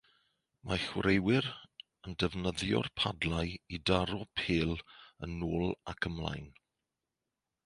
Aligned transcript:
Mae 0.69 0.79
chwaraewyr 0.83 1.49
yn 2.07 2.15
defnyddio'r 2.23 2.89
padlau 3.01 3.53
i 3.77 3.81
daro 3.91 4.21
pêl 4.41 4.75
yn 5.29 5.37
ôl 5.51 5.79
ac 5.95 6.09
ymlaen. 6.13 6.51